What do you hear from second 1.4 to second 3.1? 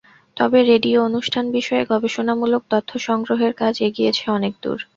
বিষয়ে গবেষণামূলক তথ্য